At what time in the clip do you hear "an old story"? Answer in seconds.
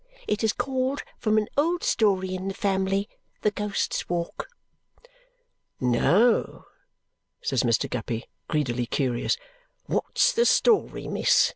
1.37-2.33